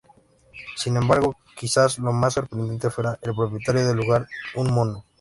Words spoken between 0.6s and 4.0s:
Sin embargo, quizás lo más sorprendente fuera el propietario del